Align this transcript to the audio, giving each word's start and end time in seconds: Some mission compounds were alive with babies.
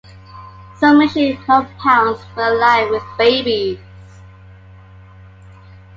Some 0.79 0.97
mission 0.97 1.37
compounds 1.43 2.23
were 2.35 2.41
alive 2.45 2.89
with 2.89 3.03
babies. 3.19 3.77